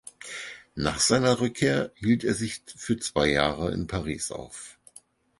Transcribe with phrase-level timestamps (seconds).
[0.73, 4.79] Nach seiner Rückkehr hielt er sich für zwei Jahre in Paris auf.